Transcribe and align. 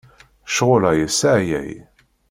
Ccɣel-a 0.51 0.91
yesseɛyay. 0.99 1.71